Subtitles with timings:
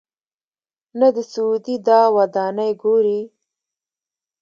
[0.99, 3.21] نه د سعودي دا ودانۍ ګوري.